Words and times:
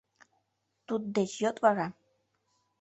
Туддеч 0.87 1.31
йод 1.43 1.57
вара. 1.63 1.87